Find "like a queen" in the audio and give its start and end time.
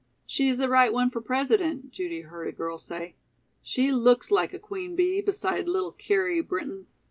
4.31-4.95